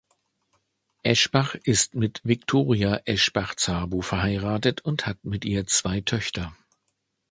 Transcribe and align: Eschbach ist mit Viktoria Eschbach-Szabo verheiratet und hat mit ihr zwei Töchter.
Eschbach 1.03 1.53
ist 1.53 1.93
mit 1.93 2.21
Viktoria 2.23 3.01
Eschbach-Szabo 3.05 4.01
verheiratet 4.01 4.81
und 4.81 5.05
hat 5.05 5.23
mit 5.25 5.45
ihr 5.45 5.67
zwei 5.67 6.01
Töchter. 6.01 6.55